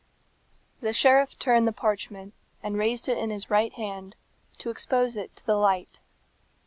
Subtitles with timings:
[0.81, 4.15] '"The sheriff turned the parchment, and raised it in his right hand,
[4.57, 5.99] to expose it to the light.